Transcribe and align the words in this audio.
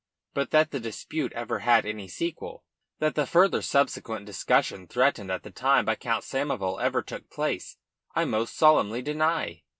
But 0.33 0.49
that 0.49 0.71
the 0.71 0.79
dispute 0.79 1.31
ever 1.33 1.59
had 1.59 1.85
any 1.85 2.07
sequel, 2.07 2.65
that 2.97 3.13
the 3.13 3.27
further 3.27 3.61
subsequent 3.61 4.25
discussion 4.25 4.87
threatened 4.87 5.29
at 5.31 5.43
the 5.43 5.51
time 5.51 5.85
by 5.85 5.93
Count 5.93 6.23
Samoval 6.23 6.79
ever 6.81 7.03
took 7.03 7.29
place, 7.29 7.77
I 8.15 8.25
most 8.25 8.57
solemnly 8.57 9.03
deny. 9.03 9.61